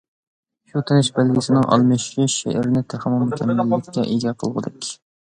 شۇ 0.71 0.81
تىنىش 0.91 1.09
بەلگىسىنىڭ 1.17 1.69
ئالمىشىشى 1.77 2.27
شېئىرنى 2.39 2.85
تېخىمۇ 2.95 3.23
مۇكەممەللىككە 3.29 4.11
ئىگە 4.11 4.39
قىلغۇدەك. 4.43 4.95